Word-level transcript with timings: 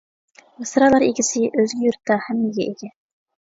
مىسرالار 0.63 1.05
ئىگىسى 1.09 1.45
ئۆزگە 1.51 1.83
يۇرتتا 1.89 2.19
ھەممىگە 2.25 2.69
ئىگە. 2.75 2.93